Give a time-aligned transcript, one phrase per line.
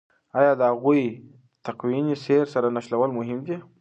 [0.39, 1.03] آیا د هغوی
[1.65, 3.57] تکويني سير سره نښلول مهم دي؟